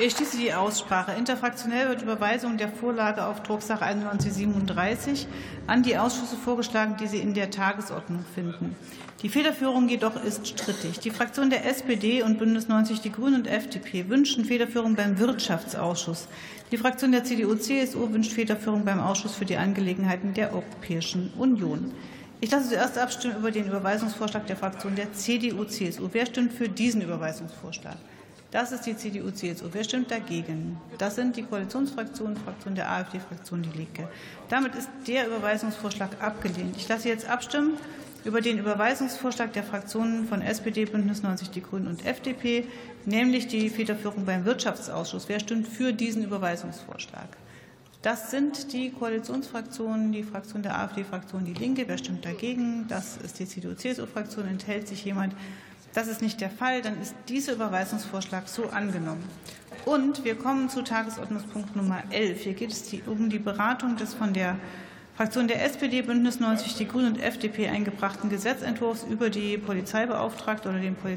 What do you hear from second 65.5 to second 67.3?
SPD, Bündnis 90 Die Grünen und